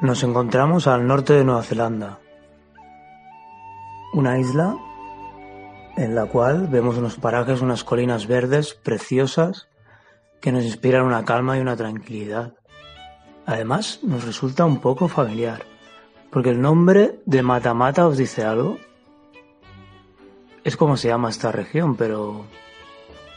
Nos 0.00 0.24
encontramos 0.24 0.88
al 0.88 1.06
norte 1.06 1.34
de 1.34 1.44
Nueva 1.44 1.62
Zelanda, 1.62 2.18
una 4.12 4.38
isla 4.38 4.76
en 5.96 6.16
la 6.16 6.26
cual 6.26 6.66
vemos 6.66 6.96
unos 6.96 7.14
parajes, 7.16 7.62
unas 7.62 7.84
colinas 7.84 8.26
verdes 8.26 8.74
preciosas 8.74 9.68
que 10.40 10.50
nos 10.50 10.64
inspiran 10.64 11.04
una 11.04 11.24
calma 11.24 11.56
y 11.56 11.60
una 11.60 11.76
tranquilidad. 11.76 12.54
Además, 13.46 14.00
nos 14.02 14.24
resulta 14.24 14.64
un 14.64 14.80
poco 14.80 15.06
familiar, 15.06 15.62
porque 16.30 16.50
el 16.50 16.60
nombre 16.60 17.20
de 17.24 17.42
Matamata 17.42 18.06
os 18.08 18.16
dice 18.16 18.44
algo. 18.44 18.78
Es 20.64 20.76
como 20.76 20.96
se 20.96 21.08
llama 21.08 21.30
esta 21.30 21.52
región, 21.52 21.94
pero 21.94 22.46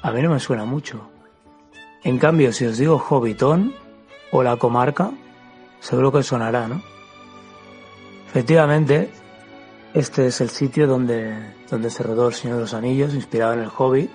a 0.02 0.12
mí 0.12 0.24
no 0.24 0.32
me 0.32 0.40
suena 0.40 0.66
mucho. 0.66 1.08
En 2.04 2.18
cambio, 2.18 2.52
si 2.52 2.66
os 2.66 2.78
digo 2.80 2.98
Hobbiton 2.98 3.76
o 4.32 4.42
la 4.42 4.58
comarca, 4.58 5.12
seguro 5.88 6.12
que 6.12 6.22
sonará, 6.22 6.68
¿no? 6.68 6.82
Efectivamente, 8.28 9.10
este 9.94 10.28
es 10.28 10.42
el 10.42 10.50
sitio 10.50 10.86
donde, 10.86 11.34
donde 11.72 11.90
se 11.90 12.04
rodó 12.04 12.28
El 12.28 12.34
Señor 12.34 12.58
de 12.58 12.64
los 12.64 12.74
Anillos, 12.74 13.14
inspirado 13.14 13.54
en 13.54 13.60
el 13.62 13.70
Hobbit 13.76 14.12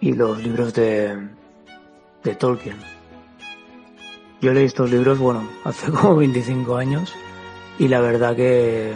y 0.00 0.14
los 0.14 0.42
libros 0.42 0.72
de, 0.72 1.28
de 2.22 2.34
Tolkien. 2.36 2.78
Yo 4.40 4.54
leí 4.54 4.64
estos 4.64 4.90
libros, 4.90 5.18
bueno, 5.18 5.46
hace 5.64 5.90
como 5.90 6.16
25 6.16 6.74
años 6.74 7.14
y 7.78 7.88
la 7.88 8.00
verdad 8.00 8.34
que, 8.34 8.94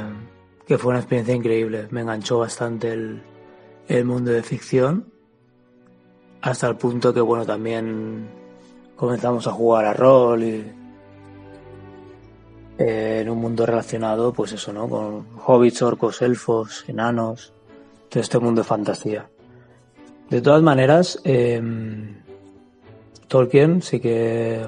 que 0.66 0.78
fue 0.78 0.92
una 0.92 1.00
experiencia 1.00 1.34
increíble. 1.34 1.88
Me 1.90 2.00
enganchó 2.00 2.38
bastante 2.38 2.90
el, 2.90 3.22
el 3.86 4.04
mundo 4.06 4.30
de 4.30 4.42
ficción 4.42 5.12
hasta 6.40 6.68
el 6.68 6.76
punto 6.76 7.12
que, 7.12 7.20
bueno, 7.20 7.44
también 7.44 8.30
comenzamos 8.96 9.46
a 9.46 9.52
jugar 9.52 9.84
a 9.84 9.92
rol 9.92 10.42
y 10.42 10.78
en 12.78 13.28
un 13.28 13.38
mundo 13.38 13.66
relacionado, 13.66 14.32
pues 14.32 14.52
eso, 14.52 14.72
¿no? 14.72 14.88
Con 14.88 15.26
hobbits, 15.44 15.82
orcos, 15.82 16.22
elfos, 16.22 16.84
enanos, 16.86 17.52
todo 18.08 18.22
este 18.22 18.38
mundo 18.38 18.62
de 18.62 18.68
fantasía. 18.68 19.28
De 20.30 20.40
todas 20.40 20.62
maneras, 20.62 21.20
eh, 21.24 21.60
Tolkien 23.26 23.82
sí 23.82 23.98
que 23.98 24.64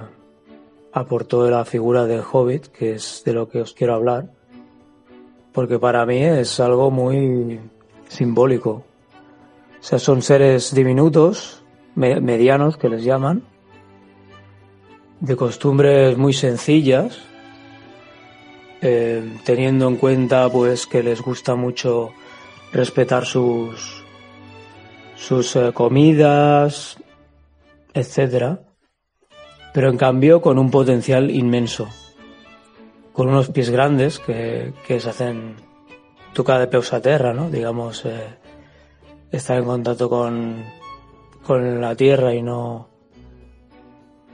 aportó 0.93 1.49
la 1.49 1.65
figura 1.65 2.07
del 2.07 2.23
hobbit, 2.31 2.67
que 2.67 2.95
es 2.95 3.23
de 3.25 3.33
lo 3.33 3.49
que 3.49 3.61
os 3.61 3.75
quiero 3.75 3.95
hablar, 3.95 4.31
porque 5.53 5.79
para 5.79 6.05
mí 6.05 6.23
es 6.23 6.59
algo 6.61 6.91
muy 6.91 7.61
simbólico. 8.09 8.71
O 9.81 9.83
sea, 9.83 9.99
son 9.99 10.21
seres 10.21 10.75
diminutos, 10.75 11.63
medianos 11.95 12.77
que 12.77 12.89
les 12.89 13.05
llaman, 13.05 13.43
de 15.21 15.37
costumbres 15.37 16.19
muy 16.19 16.33
sencillas, 16.33 17.30
eh, 18.83 19.39
teniendo 19.45 19.89
en 19.89 19.97
cuenta 19.97 20.49
pues 20.49 20.87
que 20.87 21.03
les 21.03 21.21
gusta 21.21 21.55
mucho 21.55 22.13
respetar 22.73 23.25
sus 23.27 24.05
sus 25.17 25.55
eh, 25.57 25.73
comidas, 25.75 26.97
etcétera, 27.93 28.61
pero 29.75 29.91
en 29.91 29.99
cambio 29.99 30.41
con 30.41 30.59
un 30.59 30.71
potencial 30.71 31.31
inmenso, 31.31 31.89
con 33.13 33.29
unos 33.29 33.51
pies 33.51 33.69
grandes 33.69 34.19
que, 34.19 34.73
que 34.87 34.99
se 34.99 35.11
hacen 35.11 35.57
tocar 36.33 36.59
de 36.59 36.69
peus 36.69 36.93
a 36.95 37.03
terra, 37.03 37.35
¿no? 37.35 37.51
Digamos, 37.51 38.07
eh, 38.07 38.39
estar 39.31 39.59
en 39.59 39.65
contacto 39.65 40.09
con, 40.09 40.65
con 41.47 41.81
la 41.81 41.95
tierra 41.95 42.35
y 42.35 42.43
no 42.43 42.89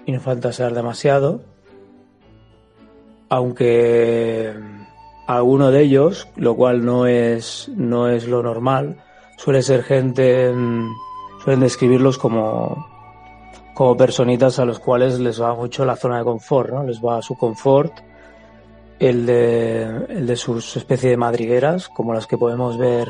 y 0.06 0.12
no 0.12 0.20
fantasear 0.20 0.72
demasiado 0.72 1.55
aunque 3.28 4.54
alguno 5.26 5.70
de 5.70 5.82
ellos, 5.82 6.28
lo 6.36 6.54
cual 6.54 6.84
no 6.84 7.06
es, 7.06 7.68
no 7.74 8.08
es 8.08 8.28
lo 8.28 8.42
normal, 8.42 8.96
suele 9.36 9.62
ser 9.62 9.82
gente, 9.82 10.52
mm, 10.52 10.94
suelen 11.42 11.60
describirlos 11.60 12.18
como, 12.18 12.86
como 13.74 13.96
personitas 13.96 14.58
a 14.58 14.64
los 14.64 14.78
cuales 14.78 15.18
les 15.18 15.40
va 15.40 15.54
mucho 15.54 15.84
la 15.84 15.96
zona 15.96 16.18
de 16.18 16.24
confort, 16.24 16.70
¿no? 16.70 16.84
Les 16.84 17.00
va 17.00 17.22
su 17.22 17.36
confort, 17.36 17.92
el 18.98 19.26
de, 19.26 19.82
el 20.08 20.26
de 20.26 20.36
sus 20.36 20.76
especie 20.76 21.10
de 21.10 21.16
madrigueras, 21.16 21.88
como 21.88 22.14
las 22.14 22.26
que 22.26 22.38
podemos 22.38 22.78
ver 22.78 23.08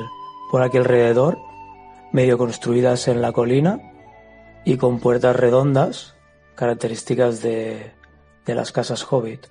por 0.51 0.63
aquí 0.63 0.79
alrededor, 0.79 1.39
medio 2.13 2.39
construidas 2.39 3.09
en 3.09 3.21
la 3.21 3.33
colina 3.33 3.81
y 4.65 4.79
con 4.79 4.99
puertas 4.99 5.37
redondas, 5.37 6.15
características 6.55 7.43
de, 7.43 7.93
de 8.47 8.55
las 8.55 8.73
casas 8.73 9.05
hobbit. 9.05 9.47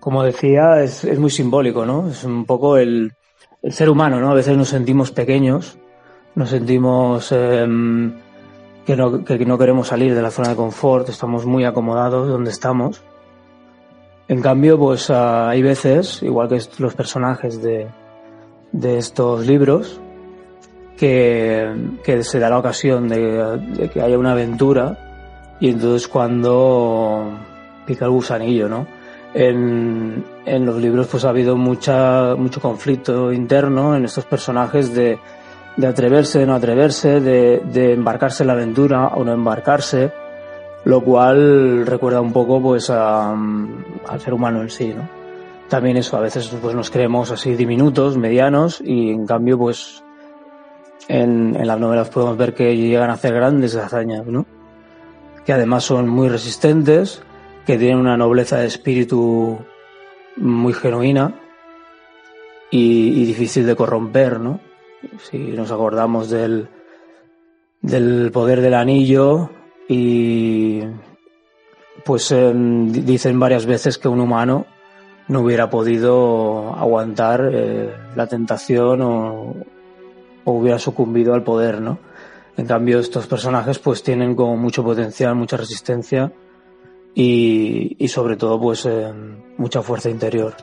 Como 0.00 0.22
decía, 0.22 0.82
es, 0.82 1.04
es 1.04 1.18
muy 1.18 1.30
simbólico, 1.30 1.84
¿no? 1.84 2.08
Es 2.08 2.24
un 2.24 2.44
poco 2.44 2.76
el, 2.76 3.12
el, 3.62 3.72
ser 3.72 3.90
humano, 3.90 4.20
¿no? 4.20 4.30
A 4.30 4.34
veces 4.34 4.56
nos 4.56 4.68
sentimos 4.68 5.10
pequeños, 5.10 5.78
nos 6.34 6.50
sentimos 6.50 7.32
eh, 7.32 7.66
que, 8.86 8.96
no, 8.96 9.24
que 9.24 9.44
no 9.44 9.58
queremos 9.58 9.88
salir 9.88 10.14
de 10.14 10.22
la 10.22 10.30
zona 10.30 10.50
de 10.50 10.56
confort, 10.56 11.08
estamos 11.08 11.44
muy 11.46 11.64
acomodados 11.64 12.28
donde 12.28 12.50
estamos. 12.50 13.02
En 14.28 14.42
cambio, 14.42 14.78
pues 14.78 15.08
uh, 15.10 15.46
hay 15.48 15.62
veces, 15.62 16.22
igual 16.22 16.48
que 16.48 16.60
los 16.78 16.94
personajes 16.94 17.62
de, 17.62 17.88
de 18.72 18.98
estos 18.98 19.46
libros, 19.46 20.00
que, 20.98 21.72
que, 22.04 22.22
se 22.22 22.38
da 22.38 22.50
la 22.50 22.58
ocasión 22.58 23.08
de, 23.08 23.58
de, 23.58 23.88
que 23.88 24.02
haya 24.02 24.18
una 24.18 24.32
aventura 24.32 25.56
y 25.60 25.70
entonces 25.70 26.08
cuando 26.08 27.38
pica 27.86 28.04
el 28.04 28.10
gusanillo, 28.10 28.68
¿no? 28.68 28.86
En, 29.34 30.24
en 30.46 30.66
los 30.66 30.76
libros 30.76 31.06
pues 31.08 31.24
ha 31.24 31.30
habido 31.30 31.56
mucha, 31.56 32.34
mucho 32.36 32.60
conflicto 32.60 33.32
interno 33.32 33.96
en 33.96 34.04
estos 34.04 34.24
personajes 34.24 34.94
de, 34.94 35.18
de 35.78 35.86
atreverse, 35.86 36.40
de 36.40 36.46
no 36.46 36.54
atreverse, 36.54 37.20
de, 37.20 37.92
embarcarse 37.92 38.42
en 38.42 38.48
la 38.48 38.54
aventura 38.54 39.08
o 39.08 39.24
no 39.24 39.32
embarcarse, 39.32 40.12
lo 40.84 41.02
cual 41.02 41.86
recuerda 41.86 42.20
un 42.20 42.32
poco 42.32 42.60
pues 42.60 42.90
al 42.90 44.20
ser 44.20 44.34
humano 44.34 44.62
en 44.62 44.70
sí, 44.70 44.92
¿no? 44.94 45.08
También 45.68 45.98
eso, 45.98 46.16
a 46.16 46.20
veces 46.20 46.48
pues 46.60 46.74
nos 46.74 46.90
creemos 46.90 47.30
así 47.30 47.54
diminutos, 47.54 48.16
medianos, 48.16 48.80
y 48.82 49.10
en 49.10 49.26
cambio 49.26 49.56
pues 49.58 50.02
en, 51.06 51.54
en 51.54 51.66
las 51.66 51.78
novelas 51.78 52.08
podemos 52.08 52.36
ver 52.36 52.54
que 52.54 52.74
llegan 52.76 53.10
a 53.10 53.14
hacer 53.14 53.34
grandes 53.34 53.76
hazañas, 53.76 54.26
¿no? 54.26 54.46
Que 55.44 55.52
además 55.52 55.84
son 55.84 56.08
muy 56.08 56.28
resistentes, 56.28 57.22
que 57.68 57.76
tienen 57.76 57.98
una 57.98 58.16
nobleza 58.16 58.56
de 58.56 58.66
espíritu 58.66 59.58
muy 60.36 60.72
genuina 60.72 61.34
y, 62.70 63.26
difícil 63.26 63.66
de 63.66 63.76
corromper, 63.76 64.40
¿no? 64.40 64.58
Si 65.18 65.36
nos 65.36 65.70
acordamos 65.70 66.30
del, 66.30 66.70
del 67.82 68.30
poder 68.32 68.62
del 68.62 68.72
anillo 68.72 69.50
y 69.86 70.80
pues 72.06 72.32
eh, 72.32 72.54
dicen 72.54 73.38
varias 73.38 73.66
veces 73.66 73.98
que 73.98 74.08
un 74.08 74.20
humano 74.20 74.64
no 75.28 75.40
hubiera 75.40 75.68
podido 75.68 76.74
aguantar 76.74 77.50
eh, 77.52 77.92
la 78.16 78.26
tentación 78.28 79.02
o, 79.02 79.54
o, 80.44 80.52
hubiera 80.52 80.78
sucumbido 80.78 81.34
al 81.34 81.42
poder, 81.42 81.82
¿no? 81.82 81.98
En 82.56 82.64
cambio, 82.64 82.98
estos 82.98 83.26
personajes 83.26 83.78
pues 83.78 84.02
tienen 84.02 84.34
como 84.34 84.56
mucho 84.56 84.82
potencial, 84.82 85.34
mucha 85.34 85.58
resistencia 85.58 86.32
y, 87.18 87.96
y 87.98 88.06
sobre 88.06 88.36
todo 88.36 88.60
pues 88.60 88.86
eh, 88.86 89.12
mucha 89.56 89.82
fuerza 89.82 90.08
interior. 90.08 90.54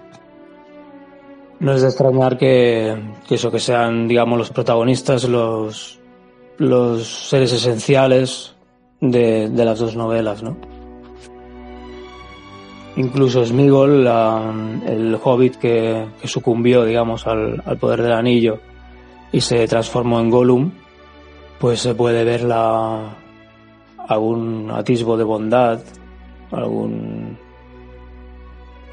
No 1.60 1.74
es 1.74 1.82
de 1.82 1.90
extrañar 1.90 2.38
que, 2.38 2.96
eso 3.30 3.52
que 3.52 3.60
sean 3.60 4.07
digamos 4.07 4.38
los 4.38 4.52
protagonistas, 4.52 5.25
los, 5.28 6.00
los 6.57 7.06
seres 7.06 7.52
esenciales 7.52 8.56
de, 9.02 9.50
de 9.50 9.66
las 9.66 9.80
dos 9.80 9.98
novelas, 9.98 10.44
¿no? 10.44 10.56
Incluso 12.96 13.44
Smigol, 13.46 14.08
el 14.88 15.19
hobbit 15.22 15.58
que, 15.58 16.06
que 16.22 16.28
sucumbió, 16.30 16.86
digamos, 16.86 17.28
al, 17.28 17.62
al, 17.66 17.78
poder 17.78 18.01
del 18.01 18.13
anillo 18.13 18.60
y 19.34 19.42
se 19.42 19.68
transformó 19.68 20.22
en 20.22 20.30
Gollum, 20.30 20.72
pues 21.60 21.81
se 21.81 21.94
puede 21.96 22.24
ver 22.24 22.44
la, 22.44 23.18
algún 24.08 24.72
atisbo 24.72 25.18
de 25.18 25.25
bondad, 25.25 25.81
algún 26.57 27.38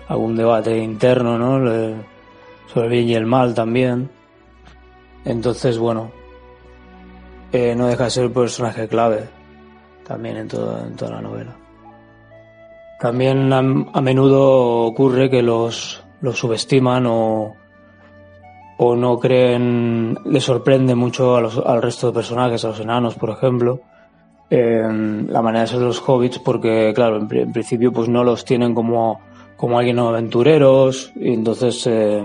algún 0.09 0.37
debate 0.37 0.77
interno, 0.77 1.39
¿no? 1.39 1.97
sobre 2.67 2.87
el 2.87 2.93
bien 2.93 3.09
y 3.09 3.15
el 3.15 3.27
mal 3.27 3.55
también. 3.55 4.11
Entonces, 5.25 5.79
bueno, 5.79 6.11
eh, 7.53 7.75
no 7.77 7.87
deja 7.87 8.05
de 8.05 8.11
ser 8.11 8.27
un 8.27 8.33
personaje 8.33 8.89
clave 8.89 9.29
también 10.07 10.37
en 10.37 10.49
toda, 10.49 10.87
en 10.87 10.97
toda 10.97 11.13
la 11.13 11.21
novela. 11.21 11.57
También 12.99 13.53
a, 13.53 13.63
menudo 14.01 14.85
ocurre 14.87 15.29
que 15.29 15.43
los, 15.43 16.03
los 16.21 16.39
subestiman 16.39 17.07
o, 17.07 17.57
o 18.79 18.97
no 18.97 19.19
creen, 19.19 20.19
le 20.25 20.41
sorprende 20.41 20.95
mucho 20.95 21.37
al 21.37 21.83
resto 21.83 22.09
de 22.09 22.13
personajes, 22.13 22.65
a 22.65 22.69
los 22.69 22.81
enanos, 22.81 23.15
por 23.15 23.31
ejemplo, 23.31 23.81
la 24.53 25.41
manera 25.41 25.63
de 25.63 25.67
ser 25.67 25.81
los 25.81 26.03
hobbits 26.07 26.39
porque, 26.39 26.93
claro, 26.95 27.17
en, 27.17 27.53
principio 27.53 27.91
pues 27.93 28.09
no 28.09 28.23
los 28.23 28.45
tienen 28.45 28.75
como, 28.75 29.21
como 29.57 29.79
alguien 29.79 29.99
aventureros 29.99 31.11
y 31.17 31.33
entonces 31.33 31.87
eh, 31.87 32.25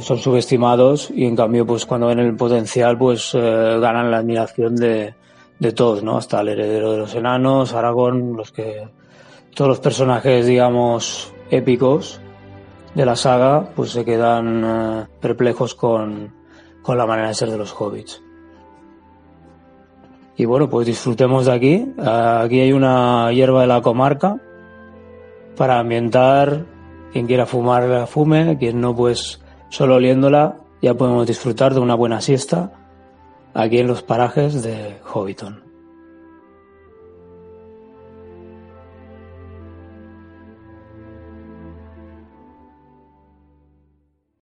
son 0.00 0.18
subestimados 0.18 1.10
y 1.10 1.24
en 1.24 1.34
cambio 1.34 1.66
pues 1.66 1.84
cuando 1.84 2.06
ven 2.06 2.20
el 2.20 2.36
potencial 2.36 2.96
pues 2.96 3.34
eh, 3.34 3.78
ganan 3.80 4.10
la 4.10 4.18
admiración 4.18 4.76
de, 4.76 5.14
de 5.58 5.72
todos, 5.72 6.04
¿no? 6.04 6.18
Hasta 6.18 6.42
el 6.42 6.50
heredero 6.50 6.92
de 6.92 6.98
los 6.98 7.14
enanos, 7.14 7.72
Aragorn, 7.74 8.36
los 8.36 8.52
que 8.52 8.88
todos 9.54 9.68
los 9.68 9.80
personajes 9.80 10.46
digamos 10.46 11.32
épicos 11.50 12.20
de 12.94 13.04
la 13.04 13.16
saga 13.16 13.70
pues 13.74 13.90
se 13.90 14.04
quedan 14.04 14.62
eh, 14.64 15.06
perplejos 15.20 15.74
con, 15.74 16.32
con 16.82 16.96
la 16.96 17.06
manera 17.06 17.28
de 17.28 17.34
ser 17.34 17.50
de 17.50 17.58
los 17.58 17.72
hobbits. 17.72 18.25
Y 20.36 20.44
bueno, 20.44 20.68
pues 20.68 20.86
disfrutemos 20.86 21.46
de 21.46 21.52
aquí. 21.52 21.92
Aquí 21.98 22.60
hay 22.60 22.72
una 22.72 23.32
hierba 23.32 23.62
de 23.62 23.66
la 23.66 23.80
comarca 23.80 24.38
para 25.56 25.78
ambientar. 25.78 26.66
Quien 27.12 27.26
quiera 27.26 27.46
fumar, 27.46 28.06
fume. 28.06 28.58
Quien 28.58 28.80
no, 28.80 28.94
pues 28.94 29.40
solo 29.70 29.96
oliéndola 29.96 30.56
ya 30.82 30.94
podemos 30.94 31.26
disfrutar 31.26 31.74
de 31.74 31.80
una 31.80 31.94
buena 31.94 32.20
siesta 32.20 32.70
aquí 33.54 33.78
en 33.78 33.86
los 33.86 34.02
parajes 34.02 34.62
de 34.62 34.98
Hobbiton. 35.02 35.65